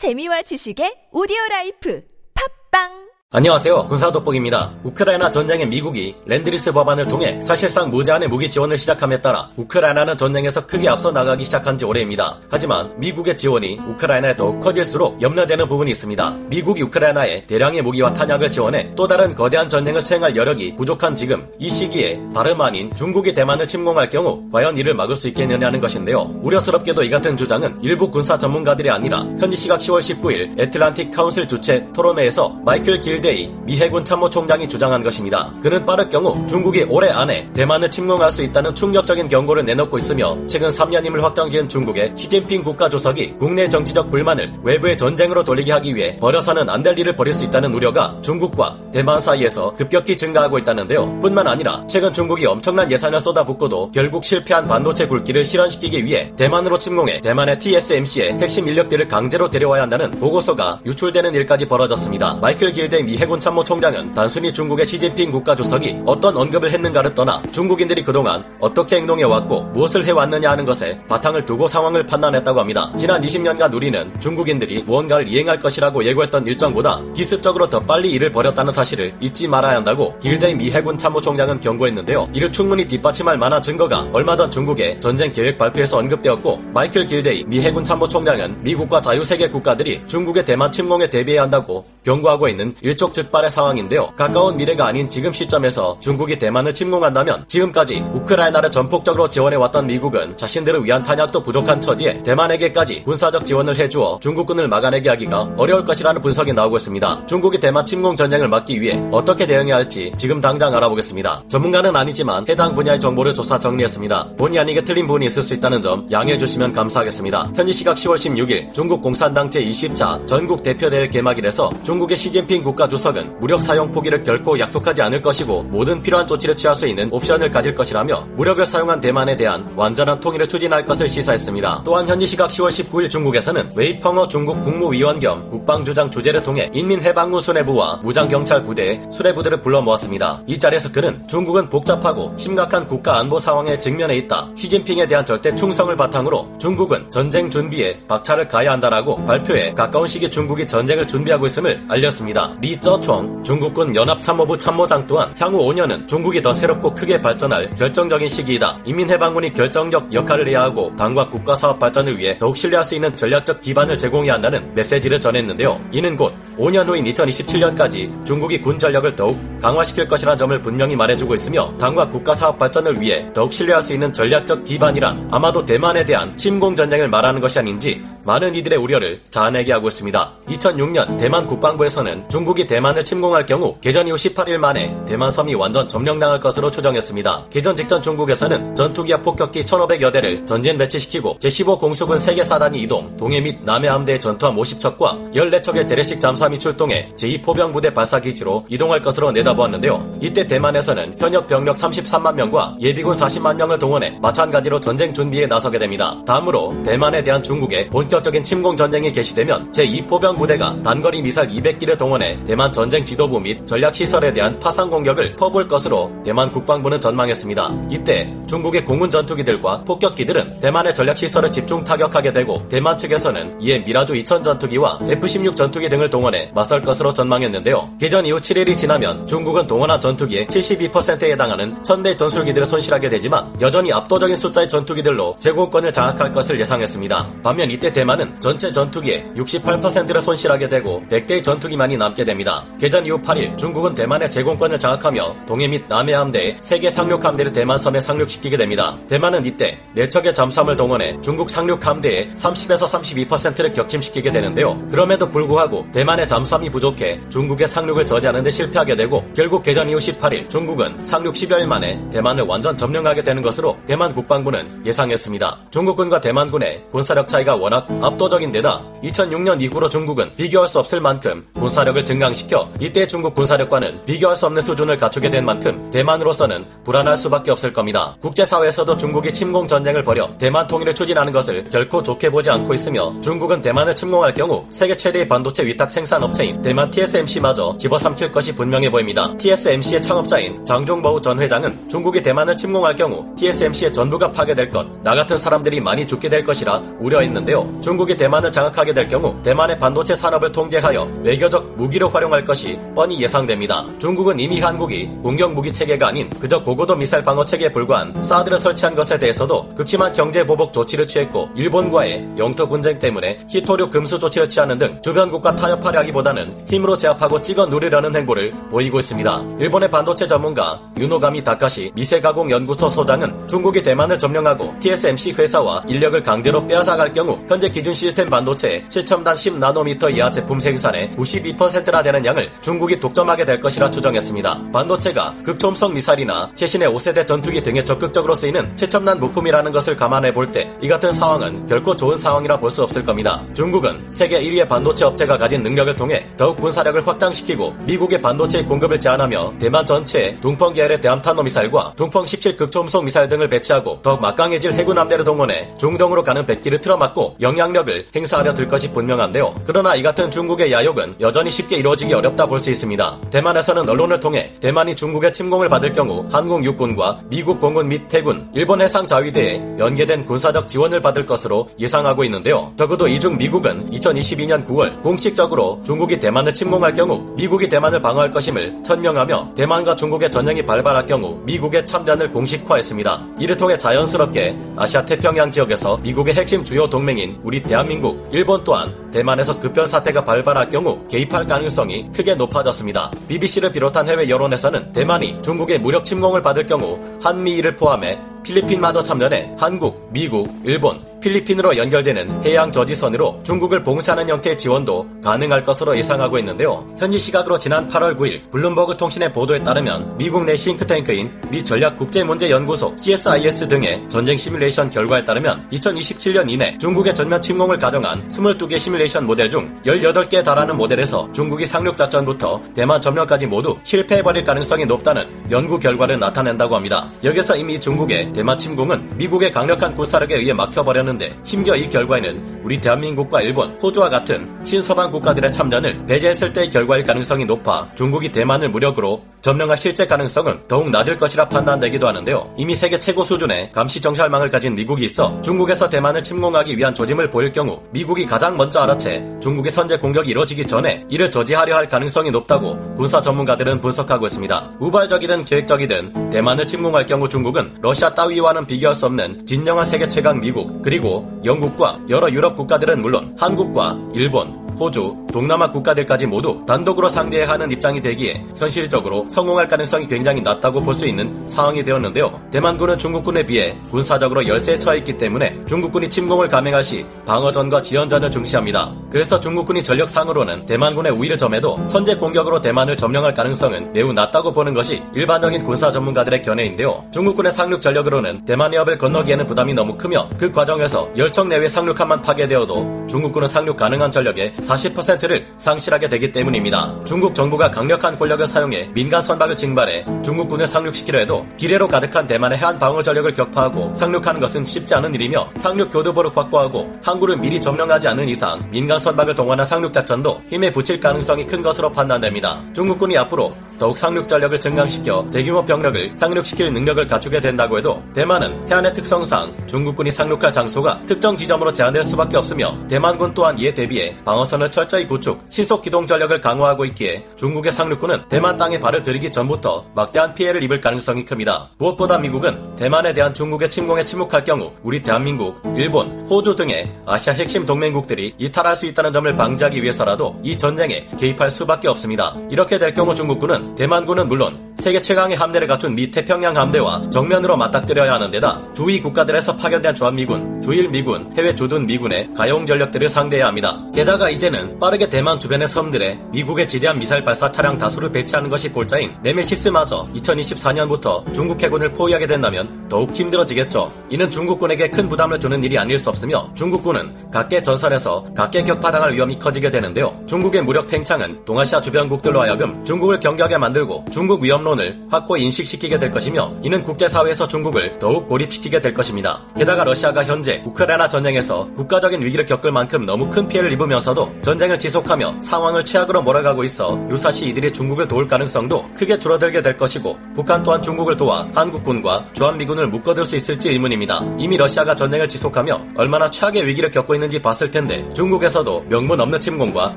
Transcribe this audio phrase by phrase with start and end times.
[0.00, 2.00] 재미와 지식의 오디오 life.
[2.32, 3.86] 팟빵 안녕하세요.
[3.86, 4.72] 군사돋보기입니다.
[4.82, 10.88] 우크라이나 전쟁에 미국이 Lend-Lease 법안을 통해 사실상 무제한의 무기 지원을 시작함에 따라 우크라이나는 전쟁에서 크게
[10.88, 12.40] 앞서 나가기 시작한 지 오래입니다.
[12.50, 16.38] 하지만 미국의 지원이 우크라이나에 더욱 커질수록 염려되는 부분이 있습니다.
[16.48, 21.70] 미국이 우크라이나에 대량의 무기와 탄약을 지원해 또 다른 거대한 전쟁을 수행할 여력이 부족한 지금 이
[21.70, 26.32] 시기에 다름 아닌 중국이 대만을 침공할 경우 과연 이를 막을 수 있겠느냐는 것인데요.
[26.42, 31.86] 우려스럽게도 이 같은 주장은 일부 군사 전문가들이 아니라 현지 시각 10월 19일 Atlantic Council 주최
[31.92, 35.50] 토론회에서 마이클 길 길데이 미 해군 참모총장이 주장한 것입니다.
[35.62, 40.68] 그는 빠를 경우 중국이 올해 안에 대만을 침공할 수 있다는 충격적인 경고를 내놓고 있으며 최근
[40.68, 46.80] 3년임을 확정지은 중국의 시진핑 국가주석이 국내 정치적 불만을 외부의 전쟁으로 돌리게 하기 위해 버려서는 안
[46.80, 51.20] 될 일을 벌일 수 있다는 우려가 중국과 대만 사이에서 급격히 증가하고 있다는데요.
[51.20, 57.20] 뿐만 아니라 최근 중국이 엄청난 예산을 쏟아붓고도 결국 실패한 반도체 굴기를 실현시키기 위해 대만으로 침공해
[57.20, 62.36] 대만의 TSMC의 핵심 인력들을 강제로 데려와야 한다는 보고서가 유출되는 일까지 벌어졌습니다.
[62.40, 68.44] 마이클 길데 미 해군 참모총장은 단순히 중국의 시진핑 국가주석이 어떤 언급을 했는가를 떠나 중국인들이 그동안
[68.60, 72.92] 어떻게 행동해왔고 무엇을 해왔느냐 하는 것에 바탕을 두고 상황을 판단했다고 합니다.
[72.96, 79.12] 지난 20년간 우리는 중국인들이 무언가를 이행할 것이라고 예고했던 일정보다 기습적으로 더 빨리 일을 벌였다는 사실을
[79.18, 82.28] 잊지 말아야 한다고 길데이 미 해군 참모총장은 경고했는데요.
[82.32, 87.60] 이를 충분히 뒷받침할 만한 증거가 얼마 전 중국의 전쟁 계획 발표에서 언급되었고 마이클 길데이 미
[87.60, 94.12] 해군 참모총장은 미국과 자유세계 국가들이 중국의 대만 침공에 대비해야 한다고 경고하고 있는 일 일촉즉발의 상황인데요.
[94.16, 101.02] 가까운 미래가 아닌 지금 시점에서 중국이 대만을 침공한다면 지금까지 우크라이나를 전폭적으로 지원해왔던 미국은 자신들을 위한
[101.02, 107.26] 탄약도 부족한 처지에 대만에게까지 군사적 지원을 해주어 중국군을 막아내게 하기가 어려울 것이라는 분석이 나오고 있습니다.
[107.26, 111.44] 중국이 대만 침공 전쟁을 막기 위해 어떻게 대응해야 할지 지금 당장 알아보겠습니다.
[111.48, 114.30] 전문가는 아니지만 해당 분야의 정보를 조사 정리했습니다.
[114.36, 117.52] 본의 아니게 틀린 부분이 있을 수 있다는 점 양해해 주시면 감사하겠습니다.
[117.56, 123.62] 현지 시각 10월 16일 중국 공산당 제20차 전국 대표대회 개막일에서 중국의 시진핑 국가 주석은 무력
[123.62, 128.28] 사용 포기를 결코 약속하지 않을 것이고 모든 필요한 조치를 취할 수 있는 옵션을 가질 것이라며
[128.36, 131.82] 무력을 사용한 대만에 대한 완전한 통일을 추진할 것을 시사했습니다.
[131.84, 138.00] 또한 현지 시각 10월 19일 중국에서는 웨이펑허 중국 국무위원 겸 국방부장 주재를 통해 인민해방군 수뇌부와
[138.02, 140.42] 무장경찰 부대 수뇌부들을 불러 모았습니다.
[140.46, 144.50] 이 자리에서 그는 중국은 복잡하고 심각한 국가 안보 상황에 직면해 있다.
[144.54, 150.66] 시진핑에 대한 절대 충성을 바탕으로 중국은 전쟁 준비에 박차를 가해야 한다라고 발표해 가까운 시기 중국이
[150.66, 152.50] 전쟁을 준비하고 있음을 알렸습니다.
[152.60, 158.78] 리 리쩌총 중국군 연합참모부 참모장 또한 향후 5년은 중국이 더 새롭고 크게 발전할 결정적인 시기이다.
[158.84, 163.60] 인민해방군이 결정적 역할을 해야 하고 당과 국가 사업 발전을 위해 더욱 신뢰할 수 있는 전략적
[163.60, 165.80] 기반을 제공해야 한다는 메시지를 전했는데요.
[165.90, 171.72] 이는 곧 5년 후인 2027년까지 중국이 군 전력을 더욱 강화시킬 것이라는 점을 분명히 말해주고 있으며
[171.78, 176.76] 당과 국가 사업 발전을 위해 더욱 신뢰할 수 있는 전략적 기반이란 아마도 대만에 대한 침공
[176.76, 180.32] 전쟁을 말하는 것이 아닌지 많은 이들의 우려를 자아내게 하고 있습니다.
[180.48, 186.40] 2006년 대만 국방부에서는 중국이 대만을 침공할 경우 개전 이후 18일 만에 대만 섬이 완전 점령당할
[186.40, 187.46] 것으로 추정했습니다.
[187.50, 193.40] 개전 직전 중국에서는 전투기와 폭격기 1,500여 대를 전진 배치시키고 제15 공수군 3개 사단이 이동, 동해
[193.40, 200.18] 및 남해 함대의 전투함 50척과 14척의 재래식 잠수함이 출동해 제2포병 부대 발사기지로 이동할 것으로 내다보았는데요.
[200.20, 206.22] 이때 대만에서는 현역 병력 33만 명과 예비군 40만 명을 동원해 마찬가지로 전쟁 준비에 나서게 됩니다.
[206.26, 212.38] 다음으로 대만에 대한 중국의 본 격적인 침공 전쟁이 개시되면 제2포병 부대가 단거리 미사일 200기를 동원해
[212.44, 217.86] 대만 전쟁 지도부 및 전략 시설에 대한 파상 공격을 퍼부을 것으로 대만 국방부는 전망했습니다.
[217.90, 224.16] 이때 중국의 공군 전투기들과 폭격기들은 대만의 전략 시설을 집중 타격하게 되고 대만 측에서는 이에 미라주
[224.16, 227.92] 2000 전투기와 F-16 전투기 등을 동원해 맞설 것으로 전망했는데요.
[228.00, 234.34] 개전 이후 7일이 지나면 중국은 동원한 전투기의 72%에 해당하는 1000대 전술기들을 손실하게 되지만 여전히 압도적인
[234.34, 237.34] 숫자의 전투기들로 제공권을 장악할 것을 예상했습니다.
[237.42, 242.64] 반면 이때 대만은 전체 전투기의 68%를 손실하게 되고 100대의 전투기만이 남게 됩니다.
[242.80, 247.76] 개전 이후 8일 중국은 대만의 제공권을 장악하며 동해 및 남해 함대에 세계 상륙 함대를 대만
[247.76, 248.96] 섬에 상륙시키게 됩니다.
[249.06, 254.78] 대만은 이때 4척의 잠수함을 동원해 중국 상륙 함대의 30에서 32%를 격침시키게 되는데요.
[254.88, 260.48] 그럼에도 불구하고 대만의 잠수함이 부족해 중국의 상륙을 저지하는 데 실패하게 되고 결국 개전 이후 18일
[260.48, 265.58] 중국은 상륙 10여일 만에 대만을 완전 점령하게 되는 것으로 대만 국방부는 예상했습니다.
[265.70, 272.04] 중국군과 대만군의 군사력 차이가 워낙 압도적인 데다 2006년 이후로 중국은 비교할 수 없을 만큼 군사력을
[272.04, 277.50] 증강시 시켜 이때 중국 군사력과는 비교할 수 없는 수준을 갖추게 된 만큼 대만으로서는 불안할 수밖에
[277.50, 278.16] 없을 겁니다.
[278.20, 283.60] 국제사회에서도 중국이 침공 전쟁을 벌여 대만 통일을 추진하는 것을 결코 좋게 보지 않고 있으며 중국은
[283.60, 289.34] 대만을 침공할 경우 세계 최대의 반도체 위탁 생산 업체인 대만 TSMC마저 집어삼킬 것이 분명해 보입니다.
[289.36, 295.36] TSMC의 창업자인 장종버우 전 회장은 중국이 대만을 침공할 경우 TSMC의 전부가 파괴될 것, 나 같은
[295.36, 297.79] 사람들이 많이 죽게 될 것이라 우려했는데요.
[297.80, 303.84] 중국이 대만을 장악하게 될 경우 대만의 반도체 산업을 통제하여 외교적 무기로 활용할 것이 뻔히 예상됩니다.
[303.98, 308.94] 중국은 이미 한국이 공격 무기 체계가 아닌 그저 고고도 미사일 방어 체계에 불과한 사드를 설치한
[308.94, 314.78] 것에 대해서도 극심한 경제 보복 조치를 취했고 일본과의 영토 분쟁 때문에 희토류 금수 조치를 취하는
[314.78, 319.42] 등 주변 국가 타협하려 하기보다는 힘으로 제압하고 찍어 누르려는 행보를 보이고 있습니다.
[319.58, 326.66] 일본의 반도체 전문가 유노가미 다카시 미세가공 연구소 소장은 중국이 대만을 점령하고 TSMC 회사와 인력을 강제로
[326.66, 332.98] 빼앗아갈 경우 현재 기준 시스템 반도체 7첨단 10나노미터 이하 제품 생산의 92%나 되는 양을 중국이
[333.00, 334.70] 독점하게 될 것이라 추정했습니다.
[334.72, 340.70] 반도체가 극초음속 미사일이나 최신의 5세대 전투기 등에 적극적으로 쓰이는 최첨단 부품이라는 것을 감안해 볼 때
[340.82, 343.42] 이 같은 상황은 결코 좋은 상황이라 볼 수 없을 겁니다.
[343.52, 349.54] 중국은 세계 1위의 반도체 업체가 가진 능력을 통해 더욱 군사력을 확장시키고 미국의 반도체 공급을 제한하며
[349.58, 354.72] 대만 전체에 동펑 계열의 대함 탄도 미사일과 동펑 17 극초음속 미사일 등을 배치하고 더욱 막강해질
[354.74, 359.54] 해군 함대를 동원해 중동으로 가는 백기를 틀어막고 영향 력을 행사하려 들 것이 분명한데요.
[359.66, 363.18] 그러나 이 같은 중국의 야욕은 여전히 쉽게 이루어지기 어렵다 볼 수 있습니다.
[363.30, 368.80] 대만에서는 언론을 통해 대만이 중국의 침공을 받을 경우 한국 육군과 미국 공군 및 해군, 일본
[368.82, 372.72] 해상 자위대에 연계된 군사적 지원을 받을 것으로 예상하고 있는데요.
[372.76, 379.54] 적어도 이중 미국은 2022년 9월 공식적으로 중국이 대만을 침공할 경우 미국이 대만을 방어할 것임을 천명하며
[379.56, 383.26] 대만과 중국의 전쟁이 발발할 경우 미국의 참전을 공식화했습니다.
[383.38, 389.58] 이를 통해 자연스럽게 아시아 태평양 지역에서 미국의 핵심 주요 동맹인 우리 대한민국, 일본 또한 대만에서
[389.60, 393.10] 급변 사태가 발발할 경우 개입할 가능성이 크게 높아졌습니다.
[393.28, 400.08] BBC를 비롯한 해외 여론에서는 대만이 중국의 무력 침공을 받을 경우 한미일을 포함해 필리핀마저 참전해 한국,
[400.12, 406.86] 미국, 일본, 필리핀으로 연결되는 해양 저지선으로 중국을 봉쇄하는 형태의 지원도 가능할 것으로 예상하고 있는데요.
[406.98, 413.68] 현지 시각으로 지난 8월 9일 블룸버그 통신의 보도에 따르면 미국 내 싱크탱크인 미 전략국제문제연구소 CSIS
[413.68, 419.80] 등의 전쟁 시뮬레이션 결과에 따르면 2027년 이내 중국의 전면 침공을 가정한 22개 시뮬레이션 모델 중
[419.86, 426.76] 18개에 달하는 모델에서 중국이 상륙 작전부터 대만 점령까지 모두 실패해버릴 가능성이 높다는 연구 결과를 나타낸다고
[426.76, 427.08] 합니다.
[427.24, 433.40] 여기서 이미 중국의 대만 침공은 미국의 강력한 군사력에 의해 막혀버렸는데 심지어 이 결과에는 우리 대한민국과
[433.40, 439.76] 일본, 호주와 같은 친서방 국가들의 참전을 배제했을 때의 결과일 가능성이 높아 중국이 대만을 무력으로 점령할
[439.76, 442.54] 실제 가능성은 더욱 낮을 것이라 판단되기도 하는데요.
[442.58, 447.52] 이미 세계 최고 수준의 감시 정찰망을 가진 미국이 있어 중국에서 대만을 침공하기 위한 조짐을 보일
[447.52, 452.94] 경우 미국이 가장 먼저 알아채 중국의 선제 공격이 이뤄지기 전에 이를 저지하려 할 가능성이 높다고
[452.96, 454.72] 군사 전문가들은 분석하고 있습니다.
[454.78, 460.82] 우발적이든 계획적이든 대만을 침공할 경우 중국은 러시아 따위와는 비교할 수 없는 진정한 세계 최강 미국
[460.82, 467.70] 그리고 영국과 여러 유럽 국가들은 물론 한국과 일본, 호주, 동남아 국가들까지 모두 단독으로 상대해야 하는
[467.70, 472.40] 입장이 되기에 현실적으로 성공할 가능성이 굉장히 낮다고 볼 수 있는 상황이 되었는데요.
[472.50, 478.92] 대만군은 중국군에 비해 군사적으로 열세에 처해 있기 때문에 중국군이 침공을 감행할 시 방어전과 지연전을 중시합니다.
[479.08, 485.00] 그래서 중국군이 전력상으로는 대만군의 우위를 점해도 선제 공격으로 대만을 점령할 가능성은 매우 낮다고 보는 것이
[485.14, 487.04] 일반적인 군사 전문가들의 견해인데요.
[487.12, 493.06] 중국군의 상륙 전력으로는 대만 해협을 건너기에는 부담이 너무 크며 그 과정에서 열척 내외 상륙함만 파괴되어도
[493.06, 496.98] 중국군은 상륙 가능한 전력의 40%를 상실하게 되기 때문입니다.
[497.04, 502.80] 중국 정부가 강력한 권력을 사용해 민간 선박을 징발해 중국군을 상륙시키려 해도 기뢰로 가득한 대만의 해안
[502.80, 508.28] 방어 전력을 격파하고 상륙하는 것은 쉽지 않은 일이며 상륙 교두보를 확보하고 항구를 미리 점령하지 않은
[508.28, 512.64] 이상 민간 선박을 동원한 상륙 작전도 힘에 붙일 가능성이 큰 것으로 판단됩니다.
[512.74, 518.92] 중국군이 앞으로 더욱 상륙 전력을 증강시켜 대규모 병력을 상륙시킬 능력을 갖추게 된다고 해도 대만은 해안의
[518.92, 525.06] 특성상 중국군이 상륙할 장소가 특정 지점으로 제한될 수밖에 없으며 대만군 또한 이에 대비해 방어선을 철저히
[525.06, 530.62] 구축, 시속 기동 전력을 강화하고 있기에 중국의 상륙군은 대만 땅에 발을 들이기 전부터 막대한 피해를
[530.62, 531.70] 입을 가능성이 큽니다.
[531.78, 537.66] 무엇보다 미국은 대만에 대한 중국의 침공에 침묵할 경우 우리 대한민국, 일본, 호주 등의 아시아 핵심
[537.66, 542.34] 동맹국들이 이탈할 수 있다는 점을 방지하기 위해서라도 이 전쟁에 개입할 수밖에 없습니다.
[542.50, 548.14] 이렇게 될 경우 중국군은 대만군은 물론 세계 최강의 함대를 갖춘 미 태평양 함대와 정면으로 맞닥뜨려야
[548.14, 553.78] 하는 데다 주위 국가들에서 파견된 주한미군, 주일 미군, 해외 주둔 미군의 가용 전력들을 상대해야 합니다.
[553.94, 559.14] 게다가 이제는 빠르게 대만 주변의 섬들에 미국의 지대한 미사일 발사 차량 다수를 배치하는 것이 골자인
[559.22, 563.92] 네메시스마저 2024년부터 중국 해군을 포위하게 된다면 더욱 힘들어지겠죠.
[564.10, 569.38] 이는 중국군에게 큰 부담을 주는 일이 아닐 수 없으며 중국군은 각계 전선에서 각계 격파당할 위험이
[569.38, 570.18] 커지게 되는데요.
[570.26, 576.10] 중국의 무력 팽창은 동아시아 주변국들로 하여금 중국을 경계하게 만들고 중국 위험로 선언을 확고히 인식시키게 될
[576.10, 579.40] 것이며 이는 국제사회에서 중국을 더욱 고립시키게 될 것입니다.
[579.56, 585.40] 게다가 러시아가 현재 우크라이나 전쟁에서 국가적인 위기를 겪을 만큼 너무 큰 피해를 입으면서도 전쟁을 지속하며
[585.40, 590.82] 상황을 최악으로 몰아가고 있어 유사시 이들이 중국을 도울 가능성도 크게 줄어들게 될 것이고 북한 또한
[590.82, 594.20] 중국을 도와 한국군과 주한미군을 묶어둘 수 있을지 의문입니다.
[594.38, 599.96] 이미 러시아가 전쟁을 지속하며 얼마나 최악의 위기를 겪고 있는지 봤을 텐데 중국에서도 명분 없는 침공과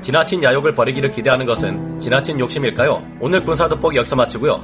[0.00, 3.02] 지나친 야욕을 벌이기를 기대하는 것은 지나친 욕심일까요?
[3.20, 4.63] 오늘 군사 돋보기 여기서 마치고요.